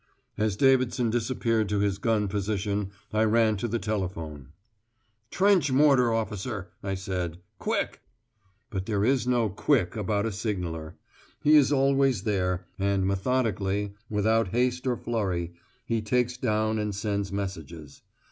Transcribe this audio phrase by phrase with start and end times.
[0.35, 4.47] As Davidson disappeared to his gun position, I ran to the telephone.
[5.29, 7.37] "Trench mortar officer," I said.
[7.59, 8.01] "Quick!"
[8.71, 10.95] But there is no "quick" about a signaller.
[11.43, 15.53] He is always there, and methodically, without haste or flurry,
[15.85, 18.01] he takes down and sends messages.